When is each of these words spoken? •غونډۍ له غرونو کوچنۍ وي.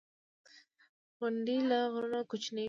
•غونډۍ 1.19 1.57
له 1.69 1.77
غرونو 1.93 2.19
کوچنۍ 2.29 2.55
وي. 2.59 2.59